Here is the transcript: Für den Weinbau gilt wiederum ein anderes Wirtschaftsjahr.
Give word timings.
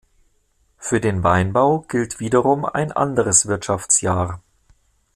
Für 0.79 0.99
den 0.99 1.21
Weinbau 1.23 1.81
gilt 1.87 2.19
wiederum 2.19 2.65
ein 2.65 2.91
anderes 2.91 3.45
Wirtschaftsjahr. 3.45 4.41